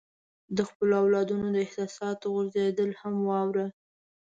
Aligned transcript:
د 0.55 0.57
خپلو 0.69 0.93
اولادونو 1.03 1.47
د 1.51 1.57
احساساتو 1.65 2.25
غورځېدل 2.33 2.89
هم 3.01 3.15
واوره. 3.29 3.67